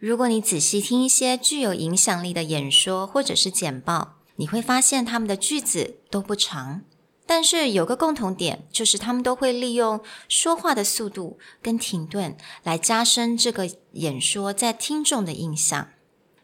[0.00, 6.80] 如果你仔细听一些具有影响力的演说或者是简报，你会发现他们的句子都不长，
[7.26, 15.90] 但是有个共同点，就是他们都会利用说话的速度跟停顿来加深这个演说在听众的印象。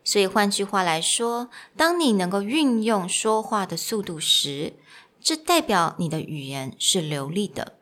[0.05, 1.49] 所以换句话来说，
[1.79, 4.75] 当你能够运用说话的速度时，
[5.19, 7.79] 这代表你的语言是流利的。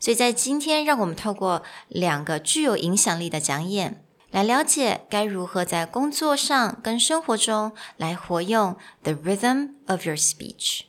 [0.00, 4.00] 所以在今天，让我们透过两个具有影响力的讲演。
[4.34, 10.80] 来了解该如何在工作上跟生活中来活用 the rhythm of your speech。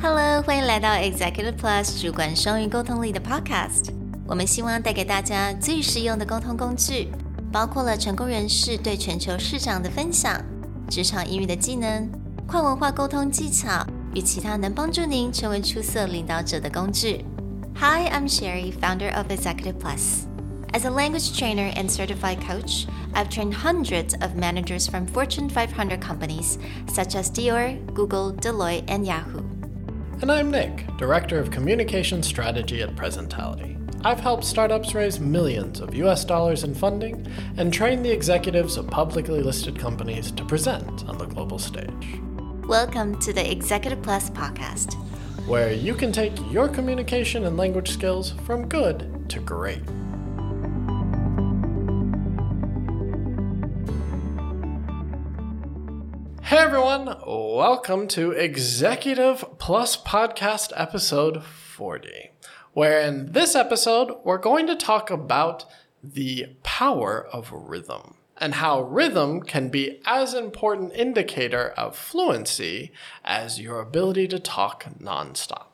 [0.00, 3.92] Hello，欢迎来到 Executive Plus 主管双语沟通力的 Podcast。
[4.28, 7.08] 我们希望带给大家最实用的沟通工具，
[7.52, 10.40] 包括了成功人士对全球市场的分享、
[10.88, 12.08] 职场英语的技能、
[12.46, 17.24] 跨文化沟通技巧与其他能帮助您成为出色领导者的工具。
[17.80, 20.26] Hi, I'm Sherry, founder of Executive Plus.
[20.72, 26.00] As a language trainer and certified coach, I've trained hundreds of managers from Fortune 500
[26.00, 29.40] companies such as Dior, Google, Deloitte, and Yahoo.
[30.22, 33.76] And I'm Nick, Director of Communication Strategy at Presentality.
[34.06, 37.26] I've helped startups raise millions of US dollars in funding
[37.58, 42.20] and train the executives of publicly listed companies to present on the global stage.
[42.66, 44.96] Welcome to the Executive Plus podcast
[45.46, 49.80] where you can take your communication and language skills from good to great.
[56.42, 62.32] Hey everyone, welcome to Executive Plus Podcast episode 40,
[62.72, 65.64] where in this episode we're going to talk about
[66.02, 72.91] the power of rhythm and how rhythm can be as important indicator of fluency
[73.23, 75.67] as your ability to talk nonstop.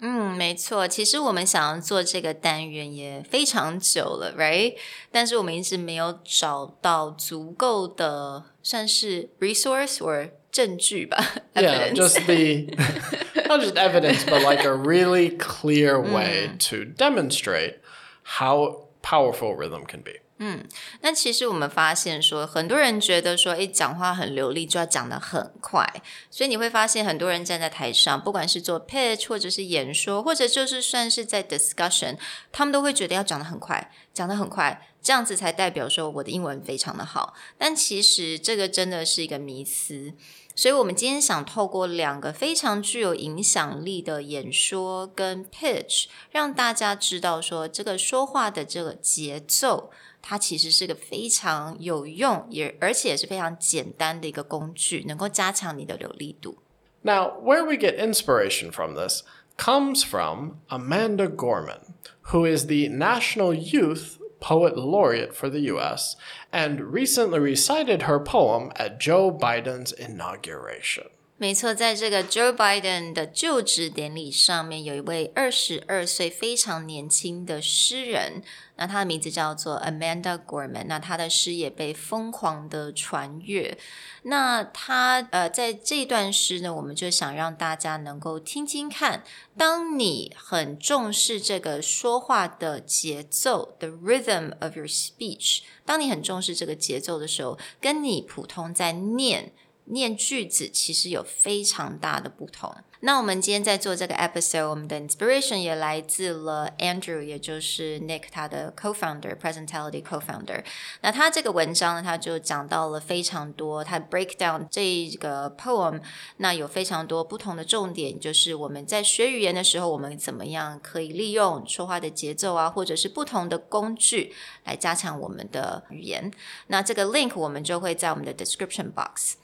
[0.00, 0.86] 嗯，没错。
[0.86, 4.76] 其实我们想要做这个单元也非常久了，right？
[5.10, 11.16] 但是我们一直没有找到足够的算是 resource or 证据吧。
[11.54, 12.74] Yeah, just the
[13.48, 17.76] not just evidence, but like a really clear way to demonstrate
[18.24, 20.20] how powerful rhythm can be.
[20.41, 20.63] 嗯，
[21.01, 25.85] 那其实我们发现说，很多人觉得说，诶，讲话很流利就要讲得很快，
[26.31, 32.17] 所以你会发现很多人站在台上，不管是做 pitch 或者是演说，或者就是算是在 discussion，
[32.53, 37.33] 他们都会觉得要讲得很快，讲得很快，这样子才代表说我的英文非常的好。
[37.57, 40.13] 但其实这个真的是一个迷思。
[40.58, 49.90] 所以，我们今天想透过两个非常具有影响力的演说跟 pitch，让大家知道说，这个说话的这个节奏。
[50.26, 56.56] 它其实是个非常有用，也而且是非常简单的一个工具，能够加强你的流利度。
[57.02, 59.22] Now, where we get inspiration from this
[59.58, 61.94] comes from Amanda Gorman,
[62.32, 66.15] who is the National Youth Poet Laureate for the US
[66.51, 71.09] and recently recited her poem at Joe Biden's inauguration.
[71.41, 78.43] 没错，在这个 Joe Biden 的就职典礼上面，有一位二十二岁非常年轻的诗人，
[78.75, 80.83] 那他的名字叫做 Amanda Gorman。
[80.87, 83.77] 那他的诗也被疯狂的传阅。
[84.23, 89.23] 那他呃，在这段诗呢，我们就想让大家能够听听看，
[89.55, 99.53] 当你很重视这个说话的节奏，the rhythm of your speech，当你很重视这个节奏的时候，跟你普通在念。
[99.89, 102.75] 念句子其实有非常大的不同。
[103.01, 110.65] 那我们今天在做这个 episode，我们的 inspiration 也来自了 Andrew，也就是 Nick 他的 co-founder，Presentality co-founder。
[110.99, 116.01] 那他这个文章呢，他就讲到了非常多，他 break down 这个 poem，
[116.37, 124.33] 那有非常多不同的重点，就是我们在学语言的时候，我们怎么样可以利用说话的节奏啊，或者是不同的工具
[124.65, 126.29] 来加强我们的语言。
[126.67, 129.35] 那这个 link 我们就会在我们的 description box。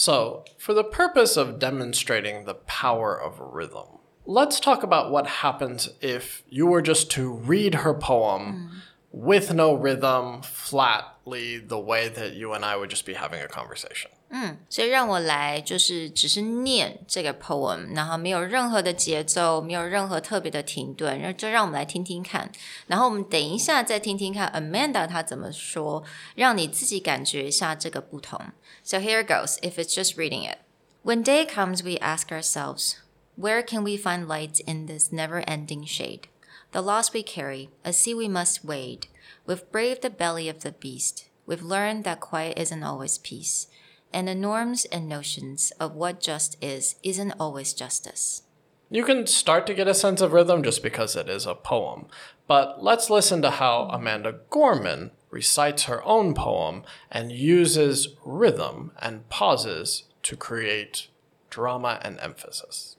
[0.00, 5.90] So, for the purpose of demonstrating the power of rhythm, let's talk about what happens
[6.00, 8.80] if you were just to read her poem mm.
[9.12, 13.46] with no rhythm, flatly, the way that you and I would just be having a
[13.46, 14.10] conversation.
[14.29, 22.51] 嗯，所以让我来就是只是念这个 poem，然后没有任何的节奏，没有任何特别的停顿，然后就让我们来听听看，
[22.87, 26.03] 然后我们等一下再听听看 Amanda 她怎么说，
[26.35, 28.41] 让你自己感觉一下这个不同。
[28.83, 29.57] So here goes.
[29.61, 30.57] If it's just reading it,
[31.03, 32.95] when day comes, we ask ourselves,
[33.37, 36.23] where can we find light in this never-ending shade?
[36.71, 39.07] The loss we carry, a sea we must wade.
[39.45, 41.25] We've braved the belly of the beast.
[41.45, 43.67] We've learned that quiet isn't always peace
[44.12, 48.42] and the norms and notions of what just is isn't always justice.
[48.90, 52.06] You can start to get a sense of rhythm just because it is a poem.
[52.48, 59.28] But let's listen to how Amanda Gorman recites her own poem and uses rhythm and
[59.28, 61.06] pauses to create
[61.50, 62.96] drama and emphasis.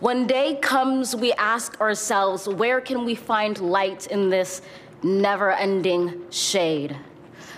[0.00, 4.62] When day comes, we ask ourselves, where can we find light in this
[5.02, 6.96] never ending shade?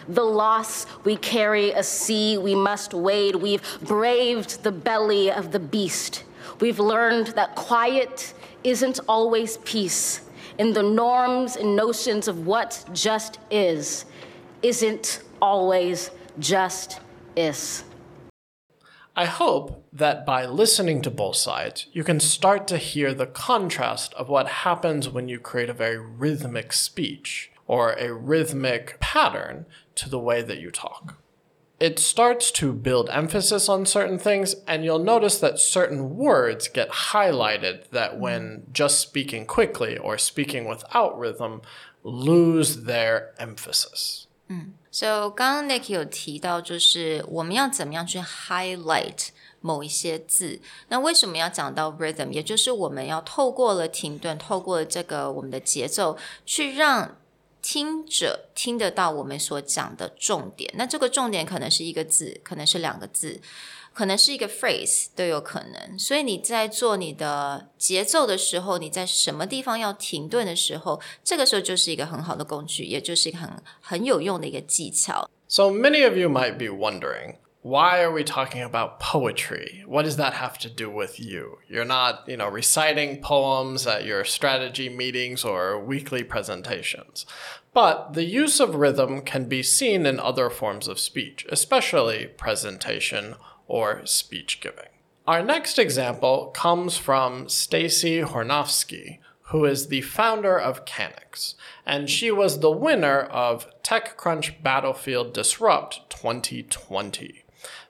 [0.09, 3.37] The loss we carry, a sea we must wade.
[3.37, 6.25] We've braved the belly of the beast.
[6.61, 8.33] We've learned that quiet
[8.65, 10.23] isn't always peace.
[10.59, 14.05] and the norms and notions of what just is,
[14.63, 17.01] isn't always just
[17.37, 17.85] is.
[19.15, 24.15] I hope that by listening to both sides, you can start to hear the contrast
[24.15, 29.67] of what happens when you create a very rhythmic speech or a rhythmic pattern
[29.98, 31.16] to the way that you talk
[31.80, 37.12] it starts to build emphasis on certain things, and you'll notice that certain words get
[37.12, 41.62] highlighted that when just speaking quickly or speaking without rhythm
[42.04, 44.28] lose their emphasis.
[44.92, 50.62] So 刚刚 Nick 有提到，就是我们要怎么样去 highlight 某一些字。
[50.88, 52.30] 那为什么要讲到 rhythm？
[52.30, 57.18] 也就是我们要透过了停顿，透过了这个我们的节奏，去让
[57.71, 63.43] 听者听得到我们所讲的重点，那这个重点可能是一个字，可能是两个字，
[63.93, 65.99] 可能是一个 phrase 都有可能。
[65.99, 73.51] 所以你在做你的节奏的时候，你在什么地方要停顿的时候，这个时候就是一个很好的工具，也就是一个很
[73.83, 75.29] 很有用的一个技巧。
[75.47, 77.35] So many of you might be wondering.
[77.69, 79.83] Why are we talking about poetry?
[79.85, 81.59] What does that have to do with you?
[81.69, 87.27] You're not, you know, reciting poems at your strategy meetings or weekly presentations.
[87.75, 93.35] But the use of rhythm can be seen in other forms of speech, especially presentation
[93.67, 94.89] or speech giving.
[95.27, 99.19] Our next example comes from Stacey Hronowski,
[99.51, 101.55] who is the founder of Canix,
[101.85, 107.45] and she was the winner of TechCrunch Battlefield Disrupt 2020.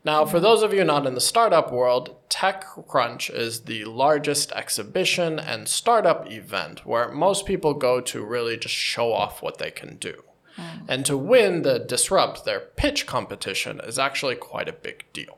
[0.09, 5.39] Now, for those of you not in the startup world, TechCrunch is the largest exhibition
[5.39, 9.99] and startup event where most people go to really just show off what they can
[10.01, 10.15] do.
[10.57, 10.89] Mm.
[10.89, 15.37] And to win the Disrupt, their pitch competition, is actually quite a big deal.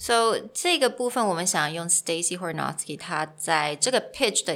[0.00, 4.54] So 这个部分我们想用 Stacey Hronowski 他在这个 pitch the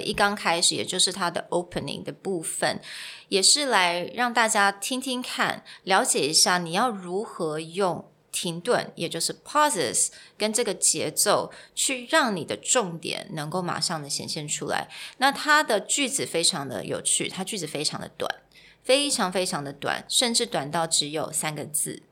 [1.50, 2.80] opening 的部分，
[3.28, 14.88] 也是来让大家听听看，了解一下你要如何用停顿，也就是 pauses，跟这个节奏，去让你的重点能够马上的显现出来。
[15.18, 18.34] 那它的句子非常的有趣，它句子非常的短，
[18.82, 22.02] 非常非常的短，甚至短到只有三个字。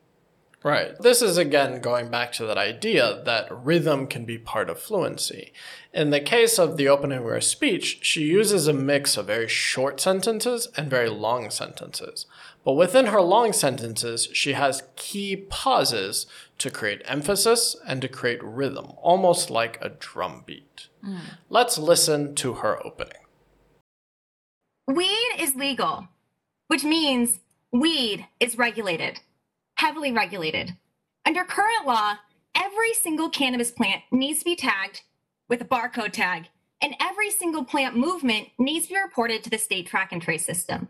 [0.63, 0.95] Right.
[0.99, 5.53] This is again going back to that idea that rhythm can be part of fluency.
[5.91, 9.47] In the case of the opening of her speech, she uses a mix of very
[9.47, 12.27] short sentences and very long sentences.
[12.63, 16.27] But within her long sentences, she has key pauses
[16.59, 20.89] to create emphasis and to create rhythm, almost like a drum beat.
[21.03, 21.21] Mm.
[21.49, 23.17] Let's listen to her opening.
[24.87, 26.09] Weed is legal,
[26.67, 27.39] which means
[27.71, 29.21] weed is regulated
[29.80, 30.76] heavily regulated.
[31.24, 32.18] Under current law,
[32.54, 35.02] every single cannabis plant needs to be tagged
[35.48, 39.58] with a barcode tag, and every single plant movement needs to be reported to the
[39.58, 40.88] state track and trace system.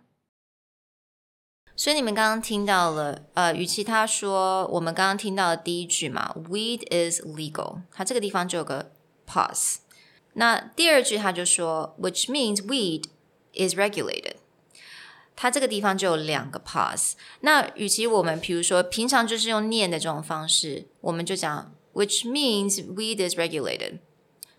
[1.78, 8.92] 所以你们刚刚听到了，呃，与其他说我们刚刚听到的第一句嘛，weed is legal，它这个地方就有个
[9.26, 9.80] pause。
[10.33, 13.04] 那第二句他就说，which means weed
[13.52, 14.37] is regulated。
[15.41, 17.13] 它这个地方就有两个 pause。
[17.39, 23.98] 那与其我们比如说平常就是用念的这种方式，我们就讲 which means weed is regulated，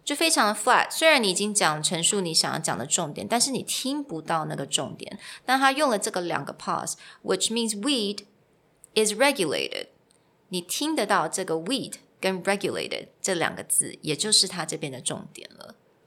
[0.04, 0.90] 就非常的 flat。
[0.90, 5.16] 虽然你已经讲陈述你想要讲的重点，但是你听不到那个重点。
[5.46, 8.24] 但他用了这个两个 pause，which means weed
[8.96, 9.86] is regulated，
[10.48, 15.48] 你听得到这个 weed 跟 regulated 这两个字，也就是他这边的重点。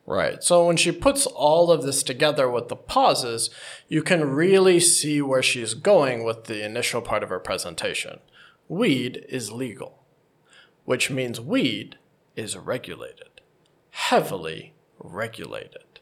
[0.07, 0.43] Right.
[0.43, 3.49] So when she puts all of this together with the pauses,
[3.87, 8.19] you can really see where she's going with the initial part of her presentation.
[8.67, 10.03] Weed is legal,
[10.85, 11.97] which means weed
[12.35, 13.41] is regulated,
[13.91, 15.99] heavily regulated.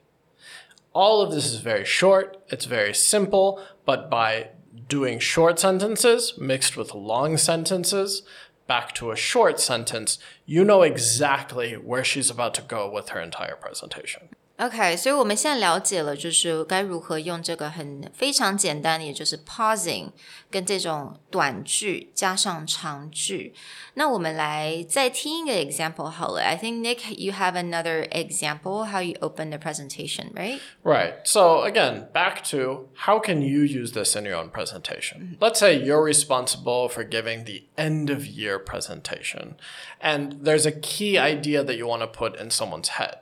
[0.93, 4.49] All of this is very short, it's very simple, but by
[4.87, 8.23] doing short sentences mixed with long sentences,
[8.73, 13.21] back to a short sentence, you know exactly where she's about to go with her
[13.21, 14.29] entire presentation.
[14.58, 20.10] OK，所以我们现在了解了，就是该如何用这个很非常简单的，也就是 pausing
[20.50, 23.54] 跟这种短句加上长句。
[23.94, 26.42] 那我们来再听一个 example 好了。
[26.42, 30.58] I think Nick, you have another example how you open the presentation, right?
[30.82, 31.24] Right.
[31.24, 35.36] So again, back to how can you use this in your own presentation?
[35.40, 39.54] Let's say you're responsible for giving the end of year presentation,
[40.00, 43.21] and there's a key idea that you want to put in someone's head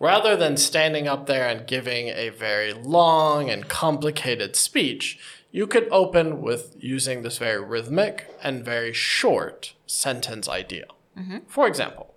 [0.00, 5.18] rather than standing up there and giving a very long and complicated speech,
[5.52, 10.86] you could open with using this very rhythmic and very short sentence idea.
[11.16, 11.38] Mm-hmm.
[11.46, 12.14] For example,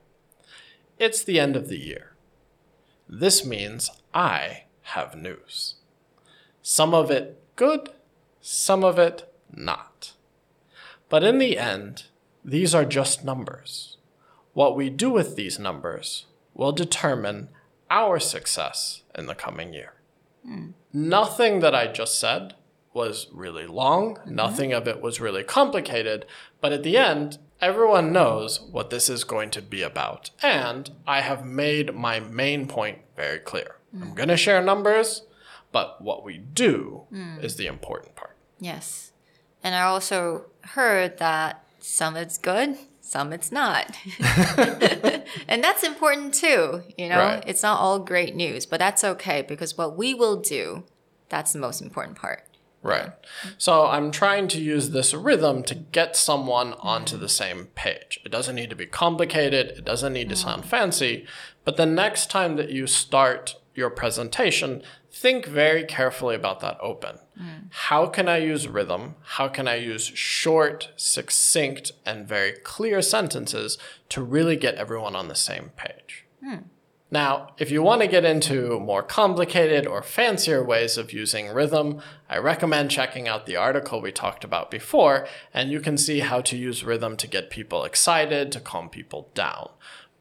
[0.97, 2.13] it's the end of the year.
[3.07, 5.75] This means I have news.
[6.61, 7.89] Some of it good,
[8.41, 10.13] some of it not.
[11.09, 12.03] But in the end,
[12.45, 13.97] these are just numbers.
[14.53, 17.49] What we do with these numbers will determine
[17.93, 19.93] our success in the coming year.
[20.43, 20.71] Hmm.
[20.91, 22.55] Nothing that I just said
[22.91, 24.35] was really long, mm-hmm.
[24.35, 26.25] nothing of it was really complicated,
[26.59, 30.31] but at the end, everyone knows what this is going to be about.
[30.41, 33.75] And I have made my main point very clear.
[33.95, 34.03] Hmm.
[34.03, 35.21] I'm going to share numbers,
[35.71, 37.37] but what we do hmm.
[37.41, 38.35] is the important part.
[38.59, 39.11] Yes.
[39.63, 43.95] And I also heard that some it's good, some it's not.
[45.47, 46.81] and that's important too.
[46.97, 47.43] You know, Right.
[47.45, 50.83] it's not all great news, but that's okay because what we will do,
[51.29, 52.45] that's the most important part.
[52.81, 53.11] Right.
[53.57, 58.19] So I'm trying to use this rhythm to get someone onto the same page.
[58.25, 60.43] It doesn't need to be complicated, it doesn't need to mm.
[60.43, 61.25] sound fancy,
[61.63, 64.81] but the next time that you start your presentation,
[65.13, 67.19] think very carefully about that open.
[67.69, 69.15] How can I use rhythm?
[69.21, 73.77] How can I use short, succinct, and very clear sentences
[74.09, 76.25] to really get everyone on the same page?
[77.11, 82.01] Now, if you want to get into more complicated or fancier ways of using rhythm,
[82.27, 86.41] I recommend checking out the article we talked about before, and you can see how
[86.41, 89.69] to use rhythm to get people excited, to calm people down.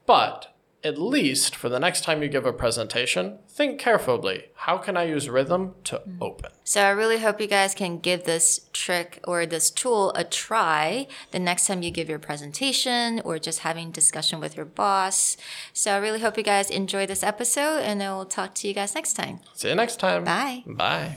[0.05, 4.97] But at least for the next time you give a presentation, think carefully how can
[4.97, 6.19] I use rhythm to mm.
[6.21, 6.51] open?
[6.65, 11.07] So I really hope you guys can give this trick or this tool a try
[11.31, 15.37] the next time you give your presentation or just having discussion with your boss.
[15.73, 18.75] So I really hope you guys enjoy this episode and I will talk to you
[18.75, 19.41] guys next time.
[19.55, 20.25] See you next time.
[20.25, 20.65] Bye.
[20.67, 21.17] Bye.